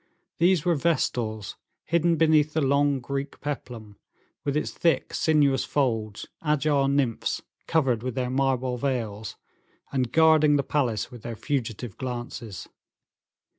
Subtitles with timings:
[0.39, 3.97] These were vestals hidden beneath the long Greek peplum,
[4.43, 9.35] with its thick, sinuous folds; agile nymphs, covered with their marble veils,
[9.91, 12.67] and guarding the palace with their fugitive glances.